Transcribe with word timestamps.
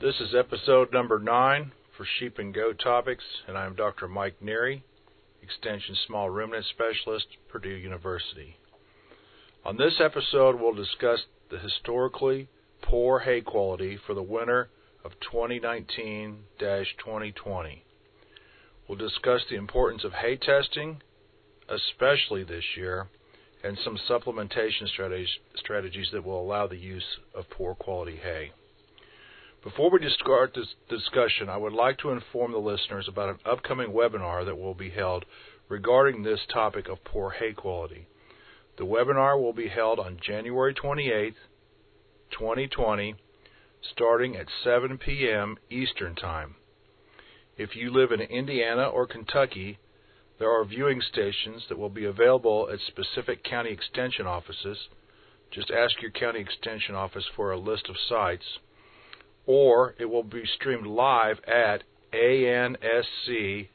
This 0.00 0.18
is 0.18 0.34
episode 0.34 0.94
number 0.94 1.18
nine 1.18 1.72
for 1.94 2.06
Sheep 2.18 2.38
and 2.38 2.54
Goat 2.54 2.80
Topics, 2.82 3.22
and 3.46 3.58
I'm 3.58 3.74
Dr. 3.74 4.08
Mike 4.08 4.40
Neary, 4.42 4.80
Extension 5.42 5.94
Small 6.06 6.30
Ruminant 6.30 6.64
Specialist, 6.70 7.26
Purdue 7.50 7.68
University. 7.68 8.56
On 9.62 9.76
this 9.76 10.00
episode, 10.00 10.58
we'll 10.58 10.72
discuss 10.72 11.20
the 11.50 11.58
historically 11.58 12.48
poor 12.80 13.18
hay 13.18 13.42
quality 13.42 13.98
for 14.06 14.14
the 14.14 14.22
winter 14.22 14.70
of 15.04 15.12
2019 15.20 16.44
2020. 16.58 17.84
We'll 18.88 18.96
discuss 18.96 19.42
the 19.50 19.56
importance 19.56 20.02
of 20.02 20.14
hay 20.14 20.38
testing, 20.38 21.02
especially 21.68 22.42
this 22.42 22.64
year, 22.74 23.08
and 23.62 23.76
some 23.84 23.98
supplementation 24.08 24.88
strategies 25.56 26.08
that 26.14 26.24
will 26.24 26.40
allow 26.40 26.66
the 26.66 26.78
use 26.78 27.18
of 27.34 27.50
poor 27.50 27.74
quality 27.74 28.16
hay. 28.16 28.52
Before 29.62 29.90
we 29.90 30.08
start 30.08 30.54
this 30.54 30.74
discussion, 30.88 31.50
I 31.50 31.58
would 31.58 31.74
like 31.74 31.98
to 31.98 32.12
inform 32.12 32.52
the 32.52 32.58
listeners 32.58 33.06
about 33.06 33.28
an 33.28 33.40
upcoming 33.44 33.92
webinar 33.92 34.42
that 34.46 34.56
will 34.56 34.72
be 34.72 34.88
held 34.88 35.26
regarding 35.68 36.22
this 36.22 36.40
topic 36.50 36.88
of 36.88 37.04
poor 37.04 37.28
hay 37.28 37.52
quality. 37.52 38.06
The 38.78 38.86
webinar 38.86 39.38
will 39.38 39.52
be 39.52 39.68
held 39.68 39.98
on 39.98 40.18
January 40.18 40.72
28, 40.72 41.34
2020, 42.30 43.16
starting 43.82 44.34
at 44.34 44.46
7 44.64 44.96
p.m. 44.96 45.58
Eastern 45.68 46.14
Time. 46.14 46.54
If 47.58 47.76
you 47.76 47.92
live 47.92 48.12
in 48.12 48.22
Indiana 48.22 48.88
or 48.88 49.06
Kentucky, 49.06 49.78
there 50.38 50.50
are 50.50 50.64
viewing 50.64 51.02
stations 51.02 51.64
that 51.68 51.78
will 51.78 51.90
be 51.90 52.06
available 52.06 52.70
at 52.72 52.80
specific 52.80 53.44
county 53.44 53.72
extension 53.72 54.26
offices. 54.26 54.88
Just 55.50 55.70
ask 55.70 56.00
your 56.00 56.12
county 56.12 56.40
extension 56.40 56.94
office 56.94 57.26
for 57.36 57.52
a 57.52 57.58
list 57.58 57.90
of 57.90 57.96
sites 58.08 58.58
or 59.50 59.96
it 59.98 60.04
will 60.04 60.22
be 60.22 60.44
streamed 60.54 60.86
live 60.86 61.40
at 61.44 61.82
ansc.tv, 62.14 63.66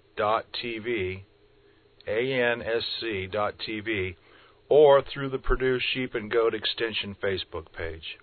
ansc.tv, 2.07 4.15
or 4.69 5.01
through 5.01 5.29
the 5.29 5.37
Purdue 5.37 5.77
Sheep 5.93 6.15
and 6.15 6.31
Goat 6.31 6.53
Extension 6.53 7.13
Facebook 7.21 7.65
page. 7.77 8.17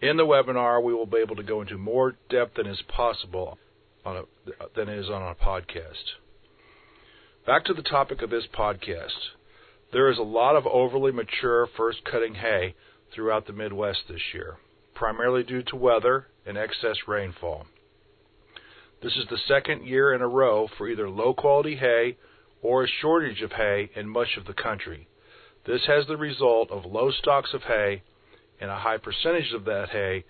In 0.00 0.16
the 0.16 0.22
webinar, 0.22 0.80
we 0.80 0.94
will 0.94 1.06
be 1.06 1.18
able 1.18 1.34
to 1.34 1.42
go 1.42 1.62
into 1.62 1.76
more 1.76 2.14
depth 2.30 2.54
than 2.54 2.68
is 2.68 2.80
possible 2.86 3.58
a, 4.06 4.22
than 4.76 4.88
is 4.88 5.10
on 5.10 5.20
a 5.20 5.34
podcast. 5.34 6.12
Back 7.44 7.64
to 7.64 7.74
the 7.74 7.82
topic 7.82 8.22
of 8.22 8.30
this 8.30 8.46
podcast. 8.56 9.32
There 9.92 10.12
is 10.12 10.18
a 10.18 10.22
lot 10.22 10.54
of 10.54 10.64
overly 10.64 11.10
mature 11.10 11.66
first 11.76 12.04
cutting 12.04 12.36
hay 12.36 12.76
throughout 13.12 13.48
the 13.48 13.52
Midwest 13.52 14.02
this 14.08 14.22
year, 14.32 14.58
primarily 14.94 15.42
due 15.42 15.62
to 15.62 15.76
weather 15.76 16.26
and 16.46 16.56
excess 16.56 16.96
rainfall. 17.06 17.66
This 19.02 19.16
is 19.16 19.26
the 19.28 19.38
second 19.48 19.86
year 19.86 20.14
in 20.14 20.22
a 20.22 20.28
row 20.28 20.68
for 20.78 20.88
either 20.88 21.10
low 21.10 21.34
quality 21.34 21.76
hay 21.76 22.16
or 22.62 22.84
a 22.84 22.88
shortage 22.88 23.42
of 23.42 23.52
hay 23.52 23.90
in 23.94 24.08
much 24.08 24.36
of 24.38 24.46
the 24.46 24.54
country. 24.54 25.08
This 25.66 25.82
has 25.86 26.06
the 26.06 26.16
result 26.16 26.70
of 26.70 26.84
low 26.84 27.10
stocks 27.10 27.50
of 27.52 27.62
hay 27.62 28.02
and 28.60 28.70
a 28.70 28.78
high 28.78 28.98
percentage 28.98 29.52
of 29.52 29.64
that 29.66 29.90
hay 29.90 30.24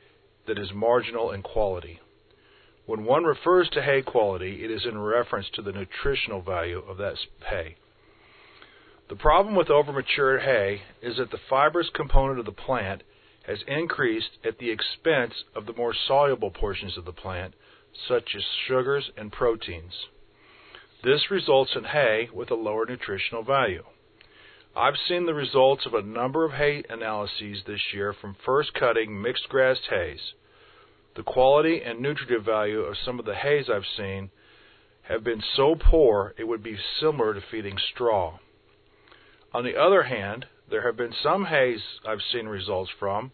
that 0.47 0.59
is 0.59 0.73
marginal 0.75 1.31
in 1.31 1.43
quality. 1.43 2.01
When 2.87 3.05
one 3.05 3.25
refers 3.25 3.69
to 3.71 3.83
hay 3.83 4.03
quality, 4.03 4.65
it 4.65 4.71
is 4.71 4.85
in 4.85 4.99
reference 4.99 5.47
to 5.55 5.63
the 5.63 5.73
nutritional 5.73 6.43
value 6.43 6.83
of 6.87 6.99
that 6.99 7.15
hay. 7.49 7.77
The 9.09 9.17
problem 9.17 9.55
with 9.55 9.69
overmatured 9.69 10.43
hay 10.43 10.83
is 11.03 11.17
that 11.19 11.31
the 11.31 11.41
fibrous 11.49 11.91
component 11.95 12.39
of 12.39 12.47
the 12.47 12.53
plant 12.53 13.03
has 13.47 13.59
increased 13.67 14.39
at 14.45 14.59
the 14.59 14.71
expense 14.71 15.45
of 15.55 15.67
the 15.67 15.75
more 15.75 15.95
soluble 16.07 16.51
portions 16.51 16.97
of 16.97 17.05
the 17.05 17.13
plant, 17.13 17.55
such 18.09 18.35
as 18.37 18.43
sugars 18.67 19.11
and 19.17 19.31
proteins. 19.31 19.93
This 21.03 21.31
results 21.31 21.73
in 21.77 21.85
hay 21.85 22.29
with 22.33 22.51
a 22.51 22.55
lower 22.55 22.87
nutritional 22.87 23.43
value. 23.43 23.85
I've 24.77 24.97
seen 25.07 25.27
the 25.27 25.35
results 25.35 25.87
of 25.87 25.95
a 25.95 26.03
number 26.03 26.45
of 26.45 26.53
hay 26.53 26.83
analyses 26.89 27.63
this 27.67 27.81
year 27.93 28.13
from 28.13 28.37
first 28.45 28.75
cutting 28.75 29.21
mixed 29.21 29.49
grass 29.49 29.79
hays. 29.89 30.33
The 31.15 31.23
quality 31.23 31.81
and 31.85 32.01
nutritive 32.01 32.45
value 32.45 32.81
of 32.81 32.97
some 33.05 33.21
of 33.21 33.25
the 33.25 33.37
hays 33.37 33.67
I've 33.73 33.87
seen 33.97 34.31
have 35.03 35.23
been 35.23 35.43
so 35.55 35.77
poor 35.79 36.35
it 36.39 36.45
would 36.45 36.63
be 36.63 36.77
similar 36.99 37.35
to 37.35 37.41
feeding 37.51 37.77
straw. 37.93 38.39
On 39.53 39.63
the 39.63 39.77
other 39.77 40.05
hand, 40.05 40.47
there 40.71 40.83
have 40.83 40.97
been 40.97 41.15
some 41.23 41.47
hays 41.47 41.81
I've 42.07 42.23
seen 42.33 42.47
results 42.47 42.91
from 42.99 43.33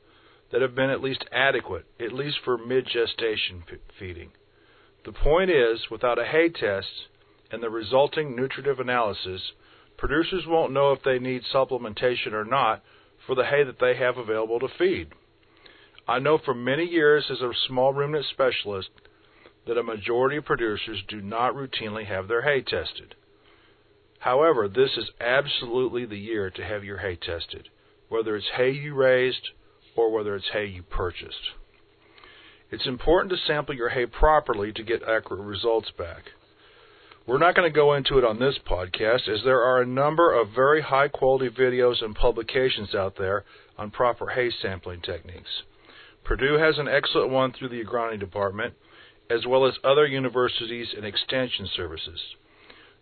that 0.51 0.63
have 0.63 0.75
been 0.75 0.91
at 0.91 1.03
least 1.03 1.25
adequate, 1.33 1.87
at 2.01 2.13
least 2.13 2.39
for 2.45 2.59
mid 2.59 2.87
gestation 2.87 3.63
feeding. 3.99 4.33
The 5.05 5.13
point 5.13 5.51
is, 5.51 5.91
without 5.91 6.19
a 6.19 6.25
hay 6.25 6.49
test 6.49 7.09
and 7.51 7.63
the 7.63 7.71
resulting 7.71 8.37
nutritive 8.37 8.81
analysis, 8.81 9.53
producers 9.97 10.45
won't 10.47 10.73
know 10.73 10.93
if 10.93 11.03
they 11.03 11.19
need 11.19 11.43
supplementation 11.55 12.33
or 12.33 12.45
not 12.45 12.83
for 13.27 13.35
the 13.35 13.45
hay 13.45 13.65
that 13.65 13.79
they 13.79 13.97
have 13.97 14.17
available 14.17 14.59
to 14.61 14.69
feed. 14.79 15.09
I 16.09 16.19
know 16.19 16.39
for 16.39 16.55
many 16.55 16.85
years 16.85 17.27
as 17.31 17.41
a 17.41 17.53
small 17.69 17.93
ruminant 17.93 18.27
specialist 18.31 18.91
that 19.67 19.79
a 19.79 19.83
majority 19.83 20.37
of 20.37 20.45
producers 20.45 21.03
do 21.07 21.21
not 21.21 21.55
routinely 21.55 22.07
have 22.07 22.27
their 22.27 22.43
hay 22.43 22.63
tested. 22.63 23.15
However, 24.21 24.69
this 24.69 24.91
is 24.99 25.11
absolutely 25.19 26.05
the 26.05 26.19
year 26.19 26.51
to 26.51 26.65
have 26.65 26.85
your 26.85 26.99
hay 26.99 27.17
tested, 27.17 27.71
whether 28.11 28.37
it's 28.37 28.51
hay 28.55 28.71
you 28.71 28.95
raised 28.95 29.49
or 29.97 30.13
whether 30.13 30.37
it's 30.37 30.51
hay 30.53 30.67
you 30.67 30.83
purchased. 30.83 31.55
It's 32.71 32.87
important 32.87 33.33
to 33.33 33.47
sample 33.47 33.75
your 33.75 33.89
hay 33.89 34.05
properly 34.07 34.73
to 34.73 34.83
get 34.83 35.03
accurate 35.03 35.41
results 35.41 35.91
back. 35.97 36.25
We're 37.27 37.39
not 37.39 37.55
going 37.55 37.71
to 37.71 37.75
go 37.75 37.95
into 37.95 38.19
it 38.19 38.25
on 38.25 38.39
this 38.39 38.59
podcast 38.71 39.27
as 39.27 39.43
there 39.43 39.63
are 39.63 39.81
a 39.81 39.87
number 39.87 40.39
of 40.39 40.51
very 40.55 40.83
high 40.83 41.09
quality 41.09 41.49
videos 41.49 42.05
and 42.05 42.15
publications 42.15 42.95
out 42.95 43.17
there 43.17 43.45
on 43.79 43.91
proper 43.91 44.29
hay 44.29 44.51
sampling 44.61 45.01
techniques. 45.01 45.63
Purdue 46.25 46.59
has 46.59 46.79
an 46.79 46.89
excellent 46.89 47.31
one 47.31 47.53
through 47.53 47.71
the 47.71 47.83
agronomy 47.83 48.21
department, 48.21 48.75
as 49.31 49.47
well 49.47 49.65
as 49.65 49.79
other 49.83 50.07
universities 50.07 50.89
and 50.95 51.07
extension 51.07 51.69
services. 51.75 52.21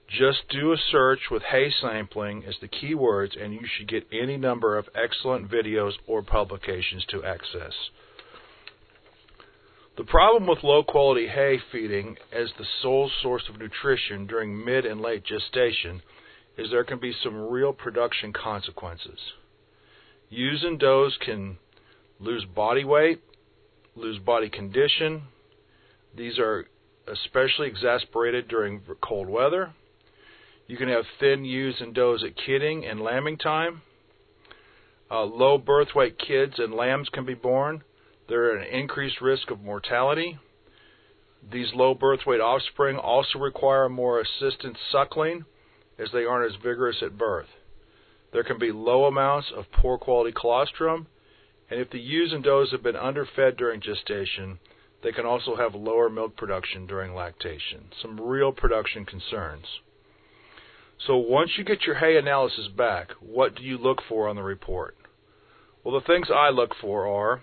Just 0.09 0.49
do 0.49 0.73
a 0.73 0.77
search 0.91 1.21
with 1.31 1.43
hay 1.43 1.71
sampling 1.83 2.45
as 2.47 2.55
the 2.61 2.69
keywords, 2.69 3.41
and 3.41 3.53
you 3.53 3.61
should 3.67 3.89
get 3.89 4.07
any 4.11 4.39
number 4.39 4.79
of 4.79 4.89
excellent 4.95 5.51
videos 5.51 5.93
or 6.07 6.23
publications 6.23 7.05
to 7.11 7.23
access. 7.25 7.75
The 9.99 10.05
problem 10.05 10.47
with 10.47 10.63
low 10.63 10.83
quality 10.83 11.27
hay 11.27 11.59
feeding 11.71 12.17
as 12.33 12.49
the 12.57 12.65
sole 12.81 13.11
source 13.21 13.43
of 13.51 13.59
nutrition 13.59 14.27
during 14.27 14.65
mid 14.65 14.87
and 14.87 15.01
late 15.01 15.25
gestation 15.25 16.01
is 16.57 16.71
there 16.71 16.85
can 16.85 17.01
be 17.01 17.13
some 17.23 17.49
real 17.49 17.73
production 17.73 18.33
consequences. 18.33 19.19
Ewes 20.31 20.65
and 20.65 20.79
does 20.79 21.19
can 21.25 21.59
lose 22.19 22.45
body 22.45 22.85
weight, 22.85 23.21
lose 23.95 24.19
body 24.21 24.49
condition. 24.49 25.23
These 26.17 26.39
are 26.39 26.67
especially 27.07 27.69
exasperated 27.69 28.49
during 28.49 28.81
cold 29.03 29.29
weather. 29.29 29.75
You 30.69 30.77
can 30.77 30.89
have 30.91 31.07
thin 31.19 31.47
ewes 31.47 31.77
and 31.81 31.95
does 31.95 32.23
at 32.23 32.37
kidding 32.37 32.85
and 32.85 33.01
lambing 33.01 33.39
time. 33.39 33.81
Uh, 35.11 35.25
low 35.25 35.57
birth 35.57 35.95
weight 35.95 36.19
kids 36.19 36.59
and 36.59 36.75
lambs 36.75 37.09
can 37.09 37.25
be 37.25 37.33
born. 37.33 37.83
They're 38.29 38.55
at 38.59 38.67
an 38.67 38.75
increased 38.75 39.23
risk 39.23 39.51
of 39.51 39.63
mortality. 39.63 40.39
These 41.51 41.73
low 41.73 41.95
birth 41.95 42.27
weight 42.27 42.43
offspring 42.43 42.99
also 42.99 43.39
require 43.39 43.89
more 43.89 44.21
assisted 44.21 44.77
suckling 44.93 45.47
as 45.99 46.11
they 46.13 46.27
aren't 46.27 46.53
as 46.53 46.61
vigorous 46.63 47.03
at 47.03 47.17
birth. 47.17 47.49
There 48.35 48.45
can 48.45 48.59
be 48.59 48.71
low 48.71 49.07
amounts 49.07 49.51
of 49.57 49.73
poor 49.73 49.97
quality 49.97 50.33
colostrum, 50.39 51.07
and 51.71 51.81
if 51.81 51.89
the 51.89 51.99
ewes 51.99 52.35
and 52.35 52.45
does 52.45 52.73
have 52.73 52.83
been 52.83 52.95
underfed 52.95 53.57
during 53.57 53.81
gestation, 53.81 54.59
they 55.03 55.13
can 55.13 55.25
also 55.25 55.57
have 55.57 55.75
lower 55.75 56.11
milk 56.11 56.37
production 56.37 56.87
during 56.87 57.15
lactation. 57.15 57.87
Some 58.03 58.21
real 58.21 58.53
production 58.53 59.07
concerns. 59.07 59.65
So 61.07 61.17
once 61.17 61.51
you 61.57 61.65
get 61.65 61.83
your 61.83 61.97
hay 61.97 62.17
analysis 62.17 62.69
back, 62.77 63.11
what 63.21 63.55
do 63.55 63.63
you 63.63 63.79
look 63.79 63.99
for 64.09 64.29
on 64.29 64.37
the 64.37 64.43
report? 64.43 64.97
Well, 65.85 65.99
the 65.99 66.07
things 66.07 66.29
I 66.35 66.51
look 66.51 66.75
for 66.81 67.07
are, 67.07 67.43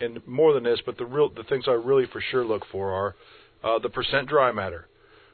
and 0.00 0.26
more 0.26 0.54
than 0.54 0.64
this, 0.64 0.80
but 0.86 0.96
the 0.96 1.04
real 1.04 1.28
the 1.28 1.42
things 1.44 1.64
I 1.66 1.72
really 1.72 2.06
for 2.10 2.22
sure 2.30 2.44
look 2.44 2.62
for 2.70 2.92
are 2.92 3.16
uh, 3.62 3.78
the 3.80 3.88
percent 3.88 4.28
dry 4.28 4.52
matter, 4.52 4.86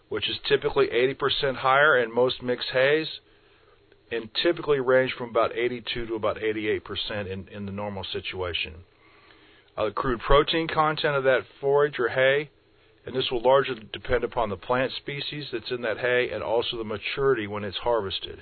which 0.08 0.28
is 0.28 0.36
typically 0.48 0.86
80% 0.86 1.56
higher 1.56 2.02
in 2.02 2.12
most 2.14 2.42
mixed 2.42 2.70
hays, 2.72 3.06
and 4.10 4.30
typically 4.42 4.80
range 4.80 5.12
from 5.16 5.30
about 5.30 5.54
82 5.54 6.06
to 6.06 6.14
about 6.14 6.38
88% 6.38 7.30
in, 7.30 7.48
in 7.48 7.66
the 7.66 7.72
normal 7.72 8.04
situation. 8.12 8.74
Uh, 9.76 9.86
the 9.86 9.90
crude 9.92 10.20
protein 10.20 10.68
content 10.68 11.14
of 11.14 11.24
that 11.24 11.42
forage 11.60 11.98
or 11.98 12.08
hay 12.08 12.50
and 13.10 13.18
this 13.18 13.28
will 13.28 13.42
largely 13.42 13.74
depend 13.92 14.22
upon 14.22 14.50
the 14.50 14.56
plant 14.56 14.92
species 14.98 15.46
that's 15.52 15.72
in 15.72 15.82
that 15.82 15.98
hay 15.98 16.30
and 16.32 16.44
also 16.44 16.76
the 16.76 16.84
maturity 16.84 17.48
when 17.48 17.64
it's 17.64 17.76
harvested. 17.78 18.40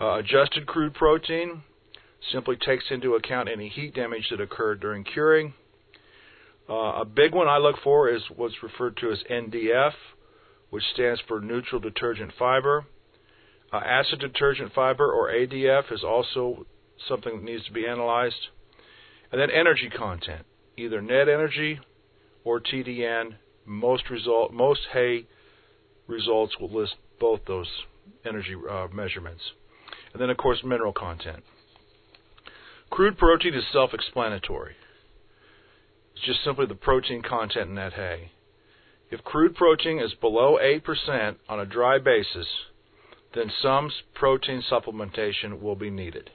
Uh, 0.00 0.14
adjusted 0.14 0.64
crude 0.64 0.94
protein 0.94 1.62
simply 2.32 2.56
takes 2.56 2.84
into 2.90 3.12
account 3.12 3.46
any 3.46 3.68
heat 3.68 3.94
damage 3.94 4.26
that 4.30 4.40
occurred 4.40 4.80
during 4.80 5.04
curing. 5.04 5.52
Uh, 6.66 7.02
a 7.02 7.04
big 7.04 7.34
one 7.34 7.46
I 7.46 7.58
look 7.58 7.76
for 7.84 8.08
is 8.08 8.22
what's 8.34 8.62
referred 8.62 8.96
to 9.02 9.12
as 9.12 9.18
NDF, 9.30 9.92
which 10.70 10.84
stands 10.94 11.20
for 11.28 11.42
neutral 11.42 11.78
detergent 11.78 12.32
fiber. 12.38 12.86
Uh, 13.70 13.82
acid 13.84 14.18
detergent 14.18 14.72
fiber, 14.72 15.12
or 15.12 15.30
ADF, 15.30 15.92
is 15.92 16.02
also 16.02 16.64
something 17.06 17.36
that 17.36 17.44
needs 17.44 17.66
to 17.66 17.72
be 17.72 17.86
analyzed. 17.86 18.48
And 19.30 19.38
then 19.38 19.50
energy 19.50 19.90
content, 19.94 20.46
either 20.78 21.02
net 21.02 21.28
energy 21.28 21.80
or 22.44 22.60
TDN. 22.60 23.34
Most 23.66 24.10
result, 24.10 24.52
most 24.52 24.80
hay 24.92 25.26
results 26.06 26.58
will 26.60 26.70
list 26.70 26.94
both 27.18 27.40
those 27.46 27.68
energy 28.26 28.54
uh, 28.70 28.88
measurements. 28.92 29.42
And 30.12 30.20
then, 30.20 30.30
of 30.30 30.36
course, 30.36 30.62
mineral 30.64 30.92
content. 30.92 31.42
Crude 32.90 33.18
protein 33.18 33.54
is 33.54 33.64
self-explanatory. 33.72 34.76
It's 36.14 36.24
just 36.24 36.44
simply 36.44 36.66
the 36.66 36.74
protein 36.74 37.22
content 37.22 37.70
in 37.70 37.74
that 37.76 37.94
hay. 37.94 38.30
If 39.10 39.24
crude 39.24 39.54
protein 39.54 39.98
is 39.98 40.14
below 40.14 40.58
8% 40.62 41.36
on 41.48 41.60
a 41.60 41.66
dry 41.66 41.98
basis, 41.98 42.46
then 43.34 43.50
some 43.60 43.90
protein 44.14 44.62
supplementation 44.70 45.60
will 45.60 45.76
be 45.76 45.90
needed. 45.90 46.30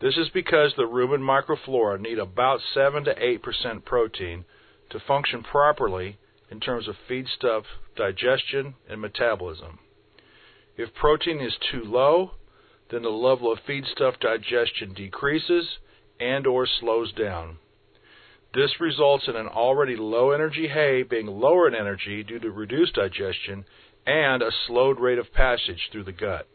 This 0.00 0.16
is 0.16 0.28
because 0.32 0.74
the 0.76 0.84
rumen 0.84 1.20
microflora 1.20 2.00
need 2.00 2.18
about 2.18 2.60
7 2.72 3.04
to 3.04 3.14
8% 3.14 3.84
protein 3.84 4.44
to 4.90 5.00
function 5.00 5.42
properly 5.42 6.18
in 6.54 6.60
terms 6.60 6.86
of 6.86 6.94
feedstuff 7.10 7.64
digestion 7.96 8.74
and 8.88 9.00
metabolism. 9.00 9.80
If 10.76 10.94
protein 10.94 11.40
is 11.40 11.56
too 11.72 11.82
low, 11.84 12.30
then 12.92 13.02
the 13.02 13.08
level 13.08 13.52
of 13.52 13.58
feedstuff 13.68 14.20
digestion 14.20 14.94
decreases 14.94 15.66
and 16.20 16.46
or 16.46 16.64
slows 16.80 17.12
down. 17.12 17.56
This 18.54 18.70
results 18.78 19.24
in 19.26 19.34
an 19.34 19.48
already 19.48 19.96
low 19.96 20.30
energy 20.30 20.68
hay 20.68 21.02
being 21.02 21.26
lower 21.26 21.66
in 21.66 21.74
energy 21.74 22.22
due 22.22 22.38
to 22.38 22.52
reduced 22.52 22.94
digestion 22.94 23.64
and 24.06 24.40
a 24.40 24.52
slowed 24.68 25.00
rate 25.00 25.18
of 25.18 25.32
passage 25.32 25.88
through 25.90 26.04
the 26.04 26.12
gut. 26.12 26.46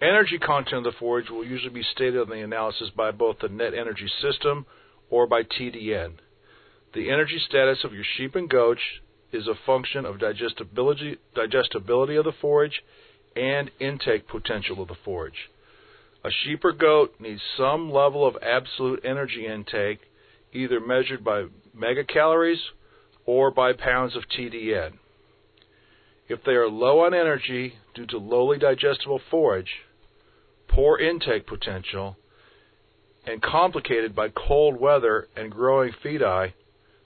Energy 0.00 0.38
content 0.38 0.86
of 0.86 0.94
the 0.94 0.98
forage 0.98 1.28
will 1.28 1.44
usually 1.44 1.74
be 1.74 1.84
stated 1.92 2.22
on 2.22 2.30
the 2.30 2.40
analysis 2.40 2.88
by 2.96 3.10
both 3.10 3.36
the 3.40 3.50
net 3.50 3.74
energy 3.74 4.08
system 4.22 4.64
or 5.10 5.26
by 5.26 5.42
TDN. 5.42 6.14
The 6.94 7.10
energy 7.10 7.38
status 7.38 7.84
of 7.84 7.94
your 7.94 8.04
sheep 8.16 8.34
and 8.34 8.50
goats 8.50 8.82
is 9.32 9.46
a 9.46 9.54
function 9.66 10.04
of 10.04 10.18
digestibility, 10.18 11.16
digestibility 11.34 12.16
of 12.16 12.24
the 12.24 12.32
forage 12.32 12.82
and 13.34 13.70
intake 13.80 14.28
potential 14.28 14.82
of 14.82 14.88
the 14.88 14.96
forage. 15.02 15.50
A 16.22 16.30
sheep 16.30 16.64
or 16.64 16.72
goat 16.72 17.14
needs 17.18 17.40
some 17.56 17.90
level 17.90 18.26
of 18.26 18.36
absolute 18.42 19.00
energy 19.04 19.46
intake, 19.46 20.00
either 20.52 20.80
measured 20.80 21.24
by 21.24 21.46
megacalories 21.74 22.60
or 23.24 23.50
by 23.50 23.72
pounds 23.72 24.14
of 24.14 24.24
TDN. 24.28 24.92
If 26.28 26.44
they 26.44 26.52
are 26.52 26.68
low 26.68 27.00
on 27.00 27.14
energy 27.14 27.74
due 27.94 28.06
to 28.06 28.18
lowly 28.18 28.58
digestible 28.58 29.20
forage, 29.30 29.70
poor 30.68 30.98
intake 30.98 31.46
potential, 31.46 32.16
and 33.26 33.40
complicated 33.42 34.14
by 34.14 34.28
cold 34.28 34.78
weather 34.78 35.28
and 35.36 35.50
growing 35.50 35.92
fedi, 36.04 36.52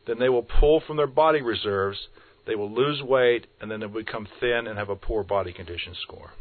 then 0.06 0.18
they 0.18 0.28
will 0.28 0.42
pull 0.42 0.80
from 0.80 0.96
their 0.96 1.06
body 1.06 1.42
reserves, 1.42 1.98
they 2.46 2.54
will 2.54 2.70
lose 2.70 3.02
weight, 3.02 3.46
and 3.60 3.70
then 3.70 3.80
they 3.80 3.86
will 3.86 4.02
become 4.02 4.28
thin 4.40 4.66
and 4.66 4.78
have 4.78 4.88
a 4.88 4.96
poor 4.96 5.24
body 5.24 5.52
condition 5.52 5.94
score. 6.02 6.32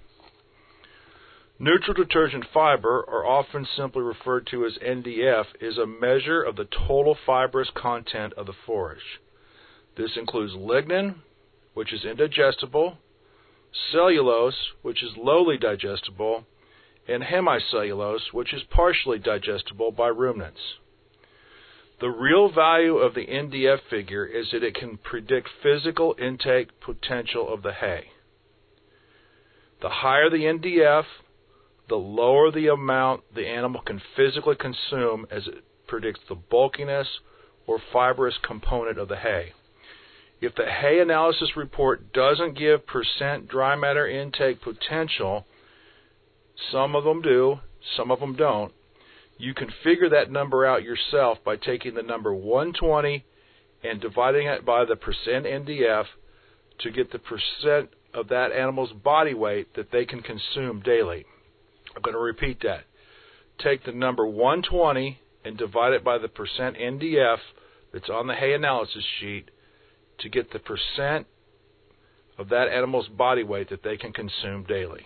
Neutral 1.58 1.94
detergent 1.94 2.46
fiber, 2.54 3.02
or 3.02 3.26
often 3.26 3.66
simply 3.78 4.02
referred 4.02 4.46
to 4.48 4.66
as 4.66 4.78
NDF, 4.86 5.46
is 5.62 5.78
a 5.78 5.86
measure 5.86 6.44
of 6.44 6.58
the 6.58 6.66
total 6.88 7.18
fibrous 7.26 7.70
content 7.74 8.34
of 8.34 8.46
the 8.46 8.54
forage. 8.66 9.22
This 9.98 10.12
includes 10.18 10.54
lignin, 10.54 11.16
which 11.74 11.94
is 11.94 12.04
indigestible, 12.04 12.98
cellulose, 13.92 14.72
which 14.82 15.02
is 15.02 15.12
lowly 15.18 15.58
digestible, 15.58 16.46
and 17.08 17.24
hemicellulose, 17.24 18.34
which 18.34 18.54
is 18.54 18.64
partially 18.70 19.20
digestible 19.20 19.92
by 19.92 20.08
ruminants. 20.08 20.60
The 22.02 22.10
real 22.10 22.50
value 22.50 22.98
of 22.98 23.14
the 23.14 23.26
NDF 23.26 23.80
figure 23.90 24.26
is 24.26 24.52
that 24.52 24.64
it 24.64 24.76
can 24.76 24.98
predict 24.98 25.48
physical 25.64 26.16
intake 26.20 26.80
potential 26.82 27.52
of 27.54 27.62
the 27.62 27.72
hay. 27.72 28.12
The 29.82 29.90
higher 29.90 30.30
the 30.30 30.44
NDF, 30.44 31.06
the 31.88 31.96
lower 31.96 32.52
the 32.52 32.68
amount 32.68 33.24
the 33.34 33.48
animal 33.48 33.82
can 33.82 34.02
physically 34.16 34.56
consume 34.56 35.26
as 35.32 35.48
it 35.48 35.64
predicts 35.88 36.22
the 36.28 36.36
bulkiness 36.36 37.08
or 37.68 37.80
fibrous 37.94 38.36
component 38.46 38.98
of 38.98 39.08
the 39.08 39.18
hay. 39.18 39.54
If 40.42 40.56
the 40.56 40.66
hay 40.66 41.00
analysis 41.00 41.56
report 41.56 42.12
doesn't 42.12 42.58
give 42.58 42.86
percent 42.86 43.48
dry 43.48 43.76
matter 43.76 44.08
intake 44.08 44.62
potential, 44.62 45.46
some 46.72 46.96
of 46.96 47.06
them 47.06 47.22
do, 47.22 47.60
some 47.96 48.12
of 48.12 48.20
them 48.20 48.36
don't, 48.36 48.74
you 49.38 49.54
can 49.54 49.70
figure 49.84 50.10
that 50.10 50.32
number 50.32 50.66
out 50.66 50.84
yourself 50.84 51.40
by 51.44 51.58
taking 51.58 51.94
the 51.94 52.04
number 52.04 52.34
120 52.34 53.26
and 53.84 54.02
dividing 54.02 54.48
it 54.48 54.66
by 54.66 54.86
the 54.86 54.96
percent 54.96 55.46
NDF 55.46 56.06
to 56.80 56.92
get 56.92 57.12
the 57.12 57.20
percent 57.20 57.90
of 58.14 58.30
that 58.30 58.52
animal's 58.52 58.92
body 58.92 59.34
weight 59.34 59.76
that 59.76 59.92
they 59.92 60.06
can 60.06 60.22
consume 60.22 60.82
daily. 60.82 61.26
I'm 61.96 62.02
going 62.02 62.14
to 62.16 62.20
repeat 62.20 62.62
that. 62.64 62.86
Take 63.62 63.86
the 63.86 63.92
number 63.92 64.26
120 64.26 65.20
and 65.44 65.58
divide 65.58 65.94
it 65.94 66.04
by 66.04 66.18
the 66.18 66.28
percent 66.28 66.78
NDF 66.78 67.38
that's 67.94 68.10
on 68.10 68.28
the 68.28 68.34
hay 68.36 68.54
analysis 68.54 69.04
sheet 69.20 69.52
to 70.20 70.30
get 70.30 70.52
the 70.52 70.60
percent 70.60 71.28
of 72.38 72.50
that 72.50 72.68
animal's 72.68 73.08
body 73.08 73.44
weight 73.44 73.70
that 73.70 73.84
they 73.84 73.98
can 73.98 74.12
consume 74.12 74.64
daily. 74.64 75.06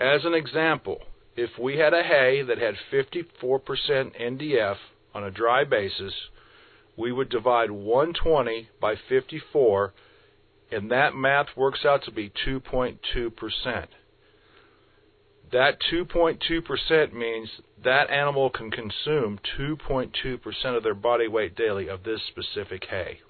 As 0.00 0.24
an 0.24 0.34
example, 0.34 1.00
if 1.36 1.50
we 1.58 1.78
had 1.78 1.94
a 1.94 2.02
hay 2.02 2.42
that 2.42 2.58
had 2.58 2.74
54% 2.92 3.22
NDF 4.20 4.76
on 5.14 5.24
a 5.24 5.30
dry 5.30 5.64
basis, 5.64 6.12
we 6.96 7.12
would 7.12 7.28
divide 7.28 7.70
120 7.70 8.68
by 8.80 8.94
54, 9.08 9.92
and 10.70 10.90
that 10.90 11.14
math 11.14 11.56
works 11.56 11.84
out 11.84 12.04
to 12.04 12.10
be 12.10 12.32
2.2%. 12.46 13.86
That 15.52 15.78
2.2% 15.92 17.12
means 17.12 17.48
that 17.82 18.10
animal 18.10 18.50
can 18.50 18.70
consume 18.70 19.40
2.2% 19.58 20.76
of 20.76 20.82
their 20.82 20.94
body 20.94 21.26
weight 21.26 21.56
daily 21.56 21.88
of 21.88 22.04
this 22.04 22.20
specific 22.28 22.84
hay. 22.88 23.20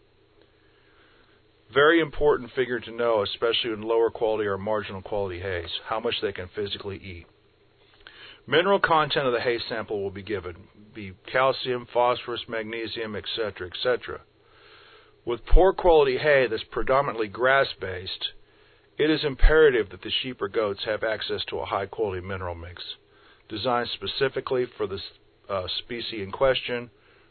Very 1.73 2.00
important 2.00 2.50
figure 2.52 2.80
to 2.80 2.90
know, 2.90 3.23
especially 3.23 3.73
in 3.73 3.83
lower 3.83 4.11
quality 4.11 4.47
or 4.47 4.59
marginal 4.59 5.00
quality 5.00 5.40
hays, 5.40 5.71
how 5.87 6.00
much 6.00 6.16
they 6.21 6.33
can 6.33 6.49
physically 6.54 6.97
eat. 6.97 7.26
Mineral 8.47 8.80
content 8.80 9.26
of 9.26 9.32
the 9.32 9.40
hay 9.40 9.59
sample 9.68 10.02
will 10.02 10.11
be 10.11 10.23
given, 10.23 10.56
be 10.94 11.12
calcium, 11.30 11.87
phosphorus, 11.92 12.40
magnesium, 12.49 13.14
etc., 13.14 13.68
etc. 13.68 14.20
With 15.25 15.47
poor 15.47 15.73
quality 15.73 16.18
hay 16.18 16.47
that's 16.50 16.64
predominantly 16.70 17.28
grass 17.28 17.68
based, 17.80 18.30
it 18.99 19.11
is 19.11 19.25
imperative 19.25 19.90
that 19.90 20.02
the 20.02 20.11
sheep 20.23 20.42
or 20.42 20.49
goats 20.49 20.85
have 20.85 21.04
access 21.04 21.44
to 21.49 21.59
a 21.59 21.66
high 21.66 21.87
quality 21.87 22.20
mineral 22.20 22.54
mix, 22.54 22.82
designed 23.49 23.88
specifically 23.94 24.66
for 24.76 24.87
the 24.87 24.99
uh, 25.49 25.66
species 25.78 26.23
in 26.23 26.30
question, 26.30 26.90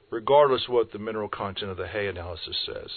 regardless 0.09 0.63
of 0.67 0.73
what 0.73 0.91
the 0.91 0.99
mineral 0.99 1.29
content 1.29 1.71
of 1.71 1.77
the 1.77 1.87
hay 1.87 2.07
analysis 2.07 2.57
says. 2.65 2.89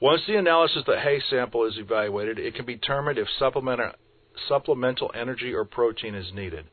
Once 0.00 0.22
the 0.26 0.36
analysis 0.36 0.78
of 0.78 0.86
the 0.86 0.98
hay 0.98 1.20
sample 1.30 1.64
is 1.64 1.78
evaluated, 1.78 2.38
it 2.38 2.54
can 2.54 2.66
be 2.66 2.74
determined 2.74 3.18
if 3.18 3.28
supplemental 3.38 3.92
energy 5.14 5.52
or 5.54 5.64
protein 5.64 6.14
is 6.14 6.32
needed. 6.32 6.66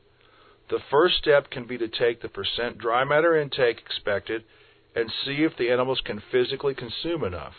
The 0.68 0.80
first 0.90 1.16
step 1.16 1.50
can 1.50 1.64
be 1.64 1.78
to 1.78 1.88
take 1.88 2.20
the 2.20 2.28
percent 2.28 2.78
dry 2.78 3.04
matter 3.04 3.36
intake 3.36 3.78
expected 3.78 4.44
and 4.94 5.12
see 5.24 5.42
if 5.44 5.56
the 5.56 5.70
animals 5.70 6.00
can 6.04 6.20
physically 6.30 6.74
consume 6.74 7.24
enough. 7.24 7.54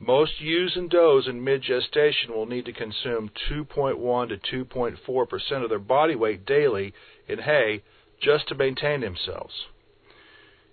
Most 0.00 0.40
ewes 0.40 0.76
and 0.76 0.88
does 0.88 1.26
in 1.26 1.42
mid 1.42 1.62
gestation 1.62 2.32
will 2.32 2.46
need 2.46 2.64
to 2.66 2.72
consume 2.72 3.30
2.1 3.50 4.28
to 4.28 4.64
2.4 4.64 5.28
percent 5.28 5.64
of 5.64 5.70
their 5.70 5.78
body 5.78 6.14
weight 6.14 6.46
daily 6.46 6.94
in 7.26 7.40
hay 7.40 7.82
just 8.20 8.48
to 8.48 8.54
maintain 8.54 9.00
themselves. 9.00 9.66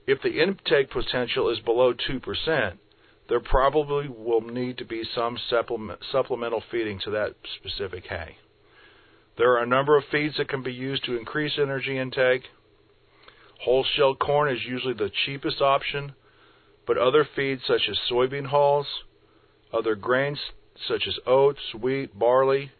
If 0.07 0.21
the 0.21 0.41
intake 0.41 0.91
potential 0.91 1.49
is 1.49 1.59
below 1.59 1.93
2%, 1.93 2.77
there 3.27 3.39
probably 3.39 4.07
will 4.07 4.41
need 4.41 4.77
to 4.77 4.85
be 4.85 5.03
some 5.15 5.37
supplement, 5.49 5.99
supplemental 6.11 6.63
feeding 6.71 6.99
to 7.05 7.11
that 7.11 7.35
specific 7.59 8.05
hay. 8.07 8.37
There 9.37 9.51
are 9.53 9.63
a 9.63 9.67
number 9.67 9.97
of 9.97 10.03
feeds 10.11 10.37
that 10.37 10.47
can 10.47 10.63
be 10.63 10.71
used 10.71 11.05
to 11.05 11.17
increase 11.17 11.53
energy 11.57 11.97
intake. 11.97 12.43
Whole 13.63 13.85
shelled 13.95 14.19
corn 14.19 14.53
is 14.53 14.63
usually 14.65 14.93
the 14.93 15.11
cheapest 15.25 15.61
option, 15.61 16.13
but 16.85 16.97
other 16.97 17.27
feeds 17.35 17.61
such 17.67 17.89
as 17.89 17.97
soybean 18.09 18.45
hulls, 18.47 18.87
other 19.73 19.95
grains 19.95 20.39
such 20.87 21.03
as 21.07 21.15
oats, 21.25 21.73
wheat, 21.79 22.17
barley, 22.17 22.71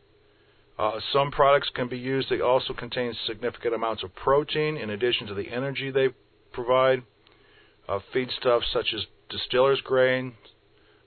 uh, 0.78 1.00
some 1.14 1.32
products 1.32 1.70
can 1.74 1.88
be 1.88 1.98
used 1.98 2.30
that 2.30 2.42
also 2.42 2.74
contain 2.74 3.16
significant 3.25 3.74
amounts 3.74 4.04
of 4.04 4.14
protein 4.14 4.75
in 4.75 4.90
addition 4.90 5.25
to 5.28 5.34
the 5.34 5.50
energy 5.50 5.90
they 5.90 6.10
provide 6.52 7.02
uh, 7.88 8.00
feedstuffs 8.14 8.74
such 8.74 8.94
as 8.94 9.06
distiller's 9.29 9.82
grain, 9.82 10.34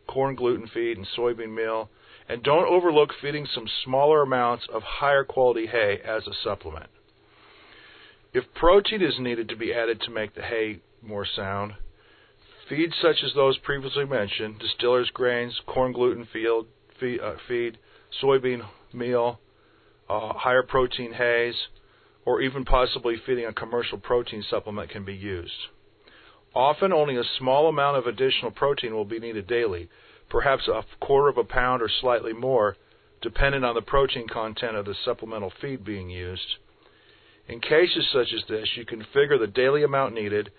corn 0.07 0.35
gluten 0.35 0.69
feed, 0.73 0.97
and 0.97 1.07
soybean 1.17 1.55
meal. 1.55 1.91
And 2.29 2.43
don't 2.43 2.67
overlook 2.67 3.11
feeding 3.23 3.47
some 3.47 3.67
smaller 3.85 4.23
amounts 4.23 4.67
of 4.73 4.83
higher 4.83 5.25
quality 5.25 5.67
hay 5.67 5.99
as 6.05 6.27
a 6.27 6.35
supplement. 6.45 6.91
If 8.35 8.45
protein 8.55 9.01
is 9.01 9.19
needed 9.19 9.49
to 9.49 9.57
be 9.57 9.73
added 9.73 10.01
to 10.03 10.11
make 10.11 10.35
the 10.35 10.43
hay 10.43 10.81
more 11.03 11.25
sound, 11.25 11.75
feeds 12.69 12.95
such 13.01 13.23
as 13.25 13.33
those 13.35 13.57
previously 13.59 14.05
mentioned, 14.05 14.59
distiller's 14.59 15.11
grains, 15.11 15.59
corn 15.67 15.93
gluten 15.93 16.29
feed, 16.31 16.67
feed, 17.01 17.21
uh, 17.21 17.37
feed 17.47 17.79
soybean 18.23 18.67
meal, 18.93 19.41
uh, 20.09 20.35
higher 20.35 20.63
protein 20.63 21.15
hays, 21.15 21.55
or 22.27 22.43
even 22.43 22.65
possibly 22.65 23.17
feeding 23.25 23.47
a 23.47 23.53
commercial 23.53 23.99
protein 23.99 24.45
supplement 24.51 24.91
can 24.91 25.05
be 25.05 25.15
used. 25.15 25.69
Often 26.55 26.93
only 26.93 27.17
a 27.17 27.25
small 27.39 27.69
amount 27.69 27.99
of 27.99 28.07
additional 28.07 28.51
protein 28.51 28.95
will 28.95 29.05
be 29.05 29.19
needed 29.19 29.47
daily, 29.47 29.89
perhaps 30.29 30.69
a 30.69 30.83
quarter 31.01 31.29
of 31.29 31.39
a 31.39 31.45
pound 31.45 31.83
or 31.83 31.89
slightly 32.01 32.33
more, 32.33 32.77
depending 33.23 33.65
on 33.65 33.75
the 33.75 33.83
protein 33.83 34.27
content 34.29 34.77
of 34.77 34.85
the 34.85 34.95
supplemental 35.05 35.53
feed 35.61 35.85
being 35.85 36.09
used. 36.11 36.57
In 37.49 37.61
cases 37.61 38.09
such 38.13 38.33
as 38.35 38.45
this, 38.49 38.69
you 38.77 38.85
can 38.85 39.05
figure 39.15 39.39
the 39.39 39.47
daily 39.47 39.83
amount 39.83 40.15
needed 40.15 40.51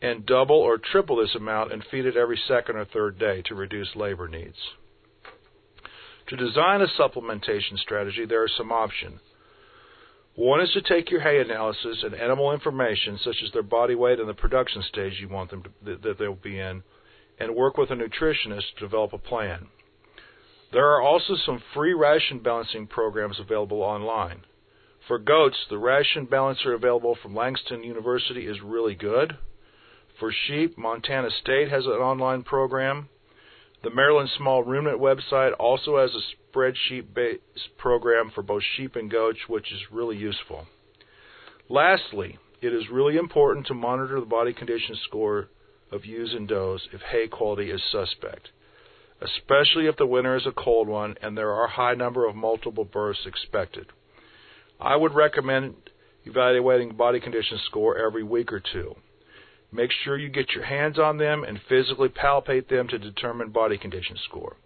and 0.00 0.24
double 0.24 0.56
or 0.56 0.78
triple 0.78 1.16
this 1.16 1.34
amount 1.34 1.72
and 1.72 1.84
feed 1.90 2.06
it 2.06 2.16
every 2.16 2.40
second 2.46 2.76
or 2.76 2.84
third 2.84 3.18
day 3.18 3.42
to 3.46 3.54
reduce 3.54 3.96
labor 3.96 4.28
needs. 4.28 4.56
To 6.28 6.36
design 6.36 6.82
a 6.82 6.86
supplementation 6.86 7.78
strategy, 7.78 8.24
there 8.26 8.42
are 8.42 8.50
some 8.56 8.70
options. 8.70 9.20
One 10.38 10.60
is 10.60 10.70
to 10.74 10.82
take 10.82 11.10
your 11.10 11.20
hay 11.20 11.40
analysis 11.40 12.04
and 12.04 12.14
animal 12.14 12.52
information, 12.52 13.18
such 13.24 13.42
as 13.44 13.50
their 13.50 13.64
body 13.64 13.96
weight 13.96 14.20
and 14.20 14.28
the 14.28 14.34
production 14.34 14.84
stage 14.88 15.14
you 15.20 15.28
want 15.28 15.50
them 15.50 15.64
to, 15.64 15.98
that 16.00 16.16
they'll 16.16 16.36
be 16.36 16.60
in, 16.60 16.84
and 17.40 17.56
work 17.56 17.76
with 17.76 17.90
a 17.90 17.96
nutritionist 17.96 18.76
to 18.76 18.84
develop 18.84 19.12
a 19.12 19.18
plan. 19.18 19.66
There 20.72 20.86
are 20.94 21.02
also 21.02 21.34
some 21.44 21.60
free 21.74 21.92
ration 21.92 22.38
balancing 22.38 22.86
programs 22.86 23.40
available 23.40 23.82
online. 23.82 24.42
For 25.08 25.18
goats, 25.18 25.56
the 25.70 25.78
ration 25.78 26.26
balancer 26.26 26.72
available 26.72 27.18
from 27.20 27.34
Langston 27.34 27.82
University 27.82 28.46
is 28.46 28.60
really 28.62 28.94
good. 28.94 29.38
For 30.20 30.30
sheep, 30.46 30.78
Montana 30.78 31.30
State 31.42 31.68
has 31.68 31.84
an 31.84 31.90
online 31.94 32.44
program. 32.44 33.08
The 33.82 33.90
Maryland 33.90 34.30
Small 34.36 34.64
Ruminant 34.64 35.00
website 35.00 35.52
also 35.58 35.98
has 35.98 36.10
a 36.12 36.56
spreadsheet 36.56 37.14
based 37.14 37.76
program 37.76 38.30
for 38.34 38.42
both 38.42 38.62
sheep 38.76 38.96
and 38.96 39.10
goats, 39.10 39.38
which 39.48 39.72
is 39.72 39.92
really 39.92 40.16
useful. 40.16 40.66
Lastly, 41.68 42.38
it 42.60 42.72
is 42.72 42.90
really 42.90 43.16
important 43.16 43.66
to 43.66 43.74
monitor 43.74 44.18
the 44.18 44.26
body 44.26 44.52
condition 44.52 44.96
score 45.04 45.48
of 45.92 46.04
ewes 46.04 46.34
and 46.34 46.48
does 46.48 46.88
if 46.92 47.00
hay 47.02 47.28
quality 47.28 47.70
is 47.70 47.80
suspect, 47.92 48.48
especially 49.20 49.86
if 49.86 49.96
the 49.96 50.06
winter 50.06 50.36
is 50.36 50.46
a 50.46 50.52
cold 50.52 50.88
one 50.88 51.14
and 51.22 51.38
there 51.38 51.52
are 51.52 51.66
a 51.66 51.70
high 51.70 51.94
number 51.94 52.26
of 52.26 52.34
multiple 52.34 52.84
births 52.84 53.26
expected. 53.26 53.86
I 54.80 54.96
would 54.96 55.14
recommend 55.14 55.74
evaluating 56.24 56.96
body 56.96 57.20
condition 57.20 57.58
score 57.66 57.96
every 57.96 58.24
week 58.24 58.52
or 58.52 58.60
two. 58.60 58.96
Make 59.70 59.90
sure 59.92 60.16
you 60.16 60.28
get 60.28 60.52
your 60.54 60.64
hands 60.64 60.98
on 60.98 61.18
them 61.18 61.44
and 61.44 61.60
physically 61.68 62.08
palpate 62.08 62.68
them 62.68 62.88
to 62.88 62.98
determine 62.98 63.50
body 63.50 63.76
condition 63.76 64.16
score. 64.28 64.56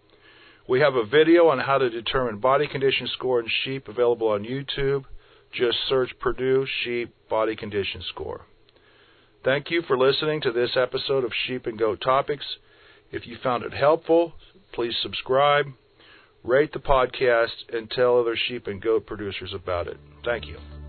We 0.67 0.79
have 0.79 0.95
a 0.95 1.05
video 1.05 1.47
on 1.47 1.59
how 1.59 1.77
to 1.77 1.89
determine 1.89 2.39
body 2.39 2.67
condition 2.67 3.07
score 3.13 3.39
in 3.39 3.47
sheep 3.63 3.87
available 3.87 4.29
on 4.29 4.43
YouTube. 4.43 5.03
Just 5.51 5.77
search 5.87 6.11
Purdue 6.19 6.65
Sheep 6.83 7.13
Body 7.29 7.55
Condition 7.55 8.01
Score. 8.09 8.45
Thank 9.43 9.69
you 9.69 9.83
for 9.83 9.97
listening 9.97 10.41
to 10.41 10.51
this 10.51 10.71
episode 10.75 11.23
of 11.23 11.31
Sheep 11.45 11.67
and 11.67 11.77
Goat 11.77 12.01
Topics. 12.01 12.45
If 13.11 13.27
you 13.27 13.37
found 13.43 13.63
it 13.63 13.73
helpful, 13.73 14.33
please 14.73 14.95
subscribe 15.03 15.67
rate 16.43 16.73
the 16.73 16.79
podcast, 16.79 17.71
and 17.71 17.89
tell 17.89 18.19
other 18.19 18.35
sheep 18.47 18.67
and 18.67 18.81
goat 18.81 19.05
producers 19.05 19.53
about 19.53 19.87
it. 19.87 19.97
Thank 20.23 20.45
you. 20.45 20.82